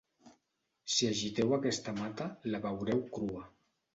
Si 0.93 1.09
agiteu 1.09 1.53
aquesta 1.57 1.95
mata 2.01 2.27
la 2.55 2.63
veureu 2.65 3.03
crua. 3.19 3.47